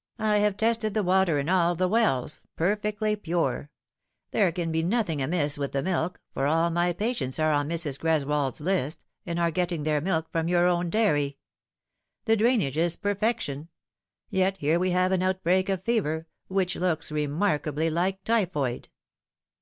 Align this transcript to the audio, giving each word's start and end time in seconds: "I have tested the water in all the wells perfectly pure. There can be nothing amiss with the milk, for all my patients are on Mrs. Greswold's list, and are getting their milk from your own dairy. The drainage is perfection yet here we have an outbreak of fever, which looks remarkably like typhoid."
"I 0.18 0.38
have 0.38 0.56
tested 0.56 0.94
the 0.94 1.02
water 1.02 1.38
in 1.38 1.46
all 1.50 1.74
the 1.74 1.88
wells 1.88 2.42
perfectly 2.56 3.14
pure. 3.16 3.68
There 4.30 4.50
can 4.50 4.72
be 4.72 4.82
nothing 4.82 5.20
amiss 5.20 5.58
with 5.58 5.72
the 5.72 5.82
milk, 5.82 6.22
for 6.32 6.46
all 6.46 6.70
my 6.70 6.94
patients 6.94 7.38
are 7.38 7.52
on 7.52 7.68
Mrs. 7.68 8.00
Greswold's 8.00 8.62
list, 8.62 9.04
and 9.26 9.38
are 9.38 9.50
getting 9.50 9.82
their 9.82 10.00
milk 10.00 10.32
from 10.32 10.48
your 10.48 10.66
own 10.66 10.88
dairy. 10.88 11.36
The 12.24 12.34
drainage 12.34 12.78
is 12.78 12.96
perfection 12.96 13.68
yet 14.30 14.56
here 14.56 14.78
we 14.78 14.92
have 14.92 15.12
an 15.12 15.22
outbreak 15.22 15.68
of 15.68 15.84
fever, 15.84 16.26
which 16.46 16.74
looks 16.74 17.12
remarkably 17.12 17.90
like 17.90 18.24
typhoid." 18.24 18.88